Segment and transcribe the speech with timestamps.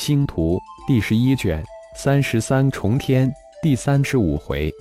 [0.00, 0.58] 星图
[0.88, 1.62] 第十一卷
[1.94, 3.30] 三十三重天
[3.62, 4.72] 第三十五回，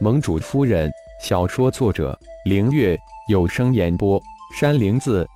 [0.00, 0.90] 盟主夫人。
[1.22, 2.98] 小说作者：凌月，
[3.28, 4.18] 有声演播：
[4.58, 5.28] 山灵子。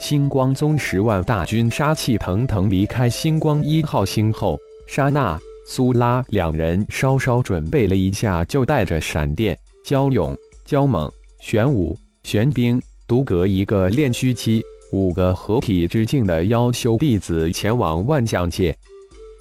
[0.00, 5.38] 星光宗十万大军杀气腾腾离开星光一号星后，莎娜、
[5.68, 9.56] 苏拉两人稍稍准备了一下，就带着闪电、
[9.86, 10.36] 蛟勇、
[10.66, 14.60] 蛟猛、玄武、玄冰、独隔一个炼虚期。
[14.92, 18.74] 五个合体之境的妖修弟子前往万象界。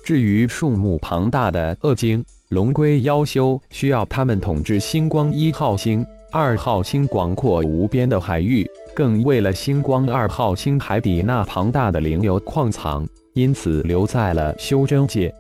[0.03, 15.33] 至于数目庞大的恶精、龙龟妖修，需要他们统治星光一号星、二号星广阔无边的海域，更为了星光二号星海底那庞大的灵油矿藏，因此留在了修真界。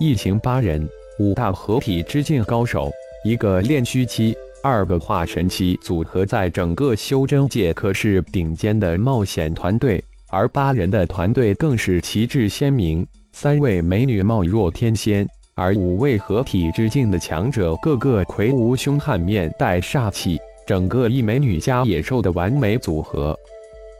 [0.00, 0.88] 一行八人，
[1.20, 2.90] 五大合体之境高手，
[3.24, 4.36] 一个炼虚期。
[4.62, 13.04] 二个化神期组合在整个修真界可是顶尖的冒险团队，而八人的团队更是旗帜鲜明。
[13.32, 23.36] 三位美女貌若天仙，而五位合体之境的强者个个魁梧凶悍，面带煞气，整个一美女加野兽的完美组合。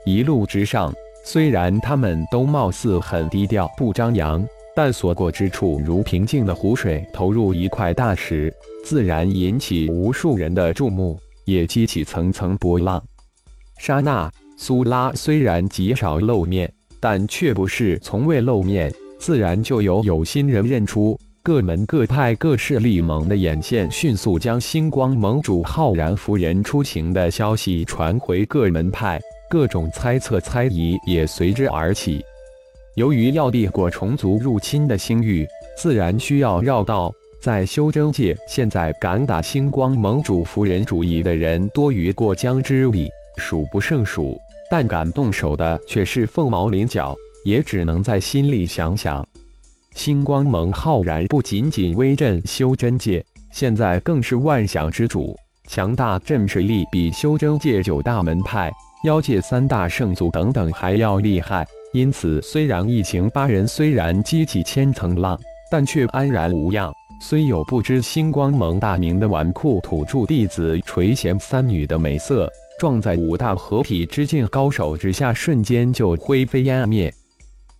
[0.04, 0.92] 一路之上，
[1.24, 4.46] 虽然他们都貌似很低调不张扬。
[4.74, 8.52] 但所过之处如平静的湖水投入一块大石，
[8.84, 13.02] 自然引起无数人的注目，也激起层层波浪。
[13.78, 21.18] 莎娜、苏拉虽然极少露面，但却不是从未露面，自然就有有心人认出。
[21.44, 32.24] 各门各派各势力盟的眼线迅速将星光盟主浩然夫人出行的消息传回各门派，各种猜测猜疑也随之而起。
[32.94, 35.46] 由于要避过虫族入侵的星域，
[35.78, 37.10] 自然需要绕道。
[37.40, 44.38] 在修真界，现在敢打星光盟主夫人主意的人多于过江之鲤，数不胜数。
[44.70, 49.26] 但敢动手的却是凤毛麟角，也只能在心里想想。
[49.94, 55.34] 星光盟浩然不仅仅威震修真界，现在更是万象之主，
[55.66, 58.70] 强大震慑力比修真界九大门派、
[59.04, 61.66] 妖界三大圣祖等等还要厉害。
[61.92, 65.38] 因此，虽然一行八人虽然激起千层浪，
[65.70, 66.92] 但却安然无恙。
[67.20, 77.12] 虽有不知星光盟大名的纨绔土著弟子垂涎三女的美色，撞在五大合体之境高手之下，瞬间就灰飞烟灭。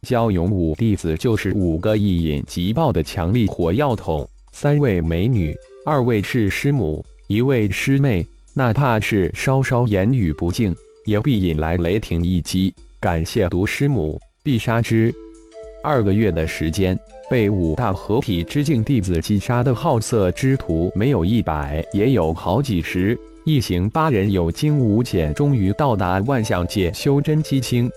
[0.03, 5.57] 焦勇武弟子就是五个一引即爆的强力火药桶，三位美女，
[5.87, 10.75] 二位是师母，一位师妹，哪怕是稍稍言语不敬，
[11.07, 12.75] 也必引来雷霆一击。
[13.03, 15.13] 感谢毒师母，必杀之。
[15.83, 16.97] 二个月的时间，
[17.29, 23.19] 被五大合体之境弟子击杀的好色之徒没有一百，也有好几十。
[23.45, 27.91] 一行八人有惊无险，终于到达万象界修真基星。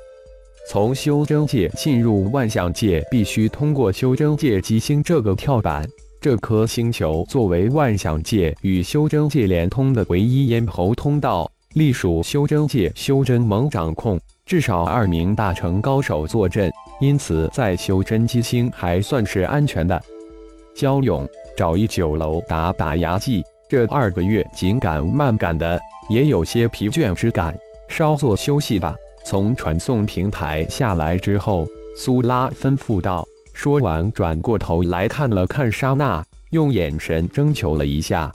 [0.68, 5.88] 从修真界进入万象界，必须通过修真界基星这个跳板。
[6.20, 14.20] 这颗星球作为万象界与修真界连通的唯一咽喉通道，隶属修真界修真盟掌控。
[14.46, 20.00] 至少二名大成高手坐镇，因此在修真机星还算是安全的。
[20.76, 25.80] 焦勇找一酒楼打打牙祭，这二个月紧赶慢赶的，
[26.10, 27.58] 也有些疲倦之感，
[27.88, 28.96] 稍作休息吧。
[29.26, 31.66] 从传送平台下来之后，
[31.98, 33.26] 苏拉吩咐道。
[33.52, 38.32] 说完，转过头来看了看莎娜，用眼神征求了一下：“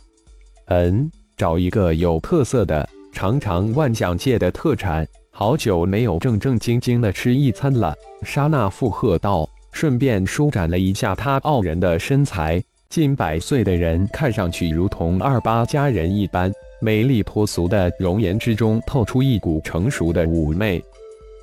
[0.67, 5.07] 嗯，找一个有特色的，尝尝万象界的特产。”
[5.43, 12.63] 好久没有正正经经的吃一餐了，莎娜附和道，顺便舒展了一下她傲人的身材。
[12.91, 16.53] 近百岁的人看上去如同二八佳人一般，
[16.83, 20.79] 美丽脱俗的容颜之中透出一股成熟的妩媚。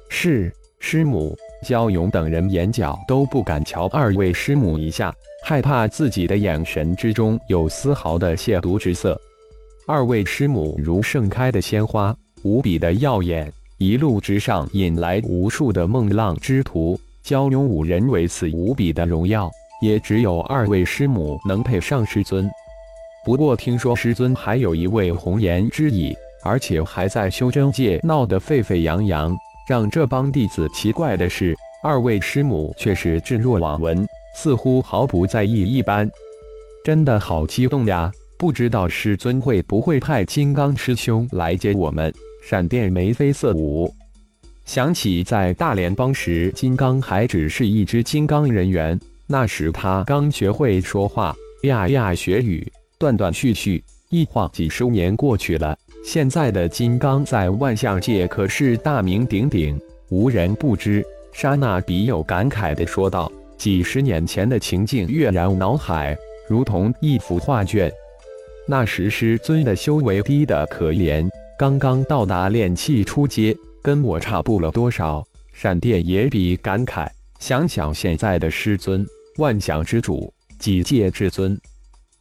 [0.10, 1.36] 是师母，
[1.66, 5.12] 焦勇等人眼角都不敢瞧二位师母一下，
[5.44, 9.20] 害怕自己的眼神之中有丝毫的亵渎之色。
[9.88, 13.52] 二位师母如盛开的鲜花，无比的耀眼。
[13.80, 17.00] 一路之上，引来无数的梦浪之徒。
[17.24, 19.52] 蛟勇五人为此无比的荣耀，
[19.84, 22.50] 也只有二位师母能配上师尊。
[23.24, 29.36] 不过听说师尊还有一位红颜知己，而且还在修真界闹得沸沸扬扬。
[29.70, 36.10] 让这帮弟子奇怪的是，二位师母却是置若罔闻，似乎毫不在意一般。
[36.84, 38.12] 真的好激动呀！
[38.40, 42.12] 不知道师尊会不会派金刚师兄来接我们？
[42.50, 43.94] 闪电眉飞色舞，
[44.64, 48.98] 想起在大联邦时，金刚还只是一只金刚人猿，
[49.28, 52.66] 那时他刚学会说话，呀呀学语，
[52.98, 53.84] 断断续续。
[54.12, 59.78] 一晃几十年过去了，现在的金刚在万象界可是大名鼎鼎，
[60.08, 61.06] 无人不知。
[61.34, 63.30] 莎娜笔有感慨地说道
[63.60, 66.18] ：“几十年前的情境跃然脑海，
[66.48, 67.92] 如同一幅画卷。
[68.66, 75.26] 那时师尊的修为低得可怜，刚刚到达炼气初阶，跟我差不了多少。
[75.52, 77.10] 闪电也比感慨，
[77.40, 79.04] 想想现在的师尊，
[79.38, 81.60] 万象之主，几界至尊，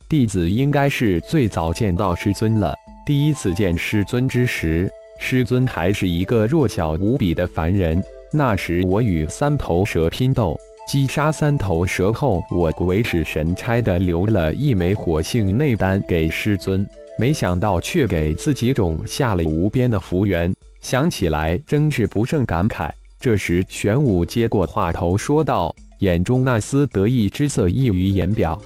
[0.08, 2.74] 弟子应该是最早见到师尊了。
[3.04, 4.90] 第一次见师尊之时，
[5.20, 8.02] 师尊还是一个弱小无比的凡人。
[8.32, 16.88] 那时我与三头蛇拼斗，击杀三头蛇后，我鬼使神差的留了一枚火性内丹给师尊，
[17.18, 20.54] 没想到却给自己种下了无边的福缘。
[20.80, 22.90] 想起来真是不胜感慨。
[23.18, 28.60] 这时，玄武接过话头说道，眼中那丝得意之色溢于言表。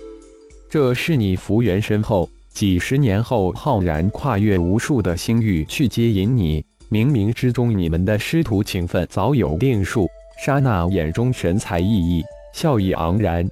[0.69, 6.64] 这是你福缘深厚，几十年后浩然跨越无数的星域去接引你。
[6.91, 10.08] 冥冥之中，你们的师徒情分早有定数。
[10.44, 12.23] 刹那眼中神采奕奕，
[12.53, 13.46] 笑意盎然。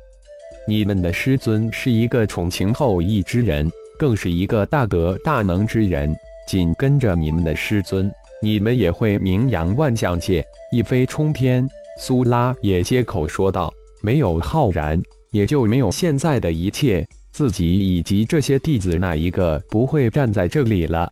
[0.66, 6.14] 你们的师尊是一个宠情厚义之人，更是一个大德大能之人。
[6.46, 8.10] 紧跟着你们的师尊。
[8.40, 11.68] 你们也会名扬万象界，一飞冲天。
[12.00, 15.02] 苏拉也接口说道：“没有浩然，
[15.32, 17.04] 也就没有现在的一切。
[17.32, 21.10] 自己以及这些弟子，哪一个不会站在这里了？”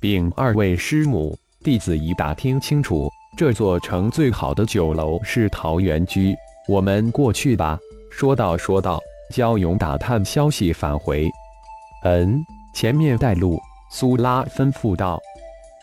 [0.00, 6.34] 禀二位师母，弟子已打听清楚，这座城最好的酒楼是桃源居，
[6.66, 7.78] 我们过去吧。
[8.10, 9.00] 说道说道，
[9.32, 11.30] 焦勇打探消息返回。
[12.04, 13.58] 嗯，前面带路。
[13.90, 15.18] 苏拉吩咐道。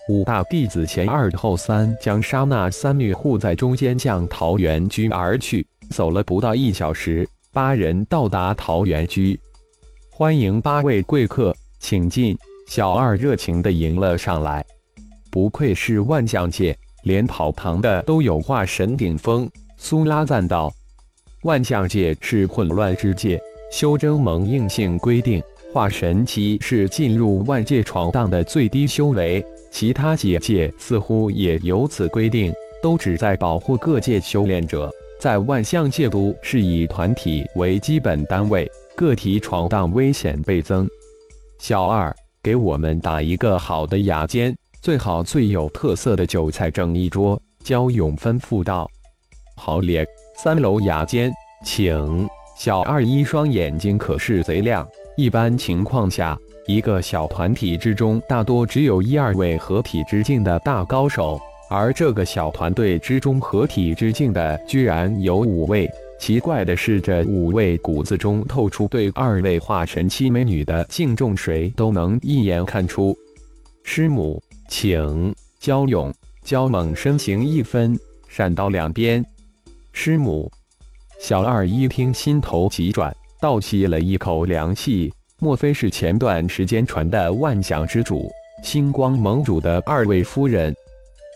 [0.07, 5.65] 五大弟子前二后三，将杀那三女护在中间，向桃源居而去。
[5.89, 9.39] 走了不到一小时，八人到达桃源居。
[10.12, 12.38] 欢迎八位贵客，请进。
[12.67, 14.65] 小二热情地迎了上来。
[15.31, 19.50] 不愧是万象界，连跑堂的都有化神顶峰。
[19.77, 20.71] 苏拉赞道
[21.44, 23.39] ：“万象界是混乱之界，
[23.71, 25.44] 修真盟硬性规定，
[25.75, 32.50] 化神期是进入万界闯荡的最低修为。”其他几界似乎也有此规定，
[32.81, 34.89] 都旨在保护各界修炼者。
[35.19, 40.88] 在万象界都是以团体为基本单位，个体闯荡危险倍增。
[41.60, 47.38] 小二，给我们打一个好的雅间，最好最有特色的酒菜整一桌。
[47.66, 48.89] 焦勇吩咐道
[49.60, 50.07] ：“好咧，
[50.38, 51.30] 三楼雅间，
[51.66, 52.25] 请。”
[52.57, 56.38] 小二一双眼睛可是贼亮，一般情况下。
[56.67, 61.39] 一个小团体之中，大多只有一二位合体之境的大高手，
[61.69, 65.88] 而这个小团队之中，合体之境的居然有五位。
[66.19, 73.15] 奇怪的是，这五位骨子中透出对二位化神期美女的敬重，谁都能一眼看出。
[73.83, 75.35] 师母，请。
[75.59, 76.13] 焦勇、
[76.44, 77.95] 焦猛身形一分，
[78.27, 79.23] 闪到两边。
[79.94, 80.51] 师母，
[81.19, 83.15] 小二一听，心头急转，
[83.45, 85.13] 倒吸了一口凉气。
[85.39, 88.27] 莫非是前段时间传的万象之主、
[88.63, 90.75] 星光盟主的二位夫人？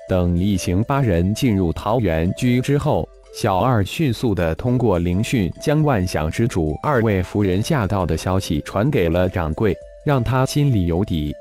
[0.10, 11.32] 等一行八人进入桃源居之后，小二迅速的通过灵讯，将万象之主二位夫人驾到的消息传给了掌柜，让他心里有底。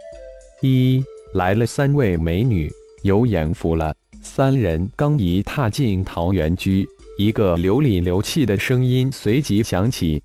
[0.61, 2.71] 一来了三位美女，
[3.05, 3.95] 有眼福了。
[4.21, 6.87] 三人刚一踏进桃源居，
[7.17, 10.23] 一个流里流气的声音随即响起：“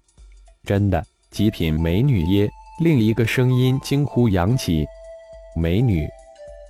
[0.63, 2.50] 真的。”极品美女耶！
[2.79, 4.86] 另一个声音惊呼扬起
[5.58, 6.08] ：“美女！”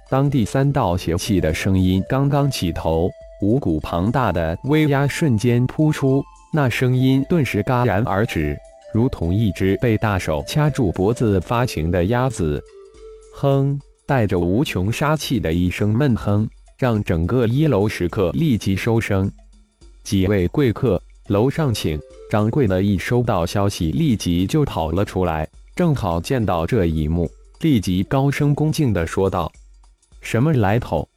[0.09, 3.09] 当第三道邪气的声音刚刚起头，
[3.41, 6.23] 五股庞大的威压瞬间扑出，
[6.53, 8.57] 那声音顿时戛然而止，
[8.93, 12.63] 如同一只被大手掐住脖子发情的鸭子。
[13.35, 13.79] 哼！
[14.05, 16.47] 带着无穷杀气的一声闷哼，
[16.77, 19.31] 让整个一楼食客立即收声。
[20.03, 21.99] 几位贵客，楼上请。
[22.29, 27.29] 掌柜的一收到消息，立即就跑了出来，正好见到这一幕，
[27.61, 29.51] 立即高声恭敬地说道
[30.19, 31.07] ：“什么来头？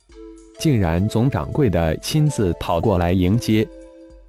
[0.58, 3.66] 竟然总掌柜的亲自跑过来迎接！”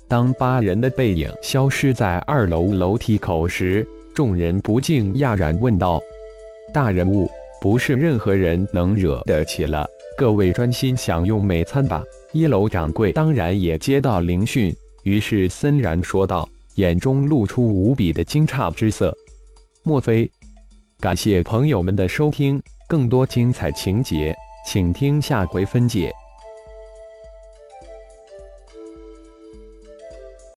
[0.07, 6.01] 当八人的背影消失在二楼楼梯口时，众人不禁讶然问道
[6.74, 7.29] ：“大人物，
[7.60, 9.86] 不是任何人能惹得起了？
[10.17, 14.74] 各位专心享用美餐吧。”一楼掌柜当然也接到灵讯，
[15.08, 16.48] 于是森然说道。
[16.76, 19.12] 眼中露出无比的惊诧之色。
[19.82, 20.30] 莫非？
[21.00, 24.36] 感谢朋友们的收听，更多精彩情节，
[24.68, 26.14] 请听下回分解。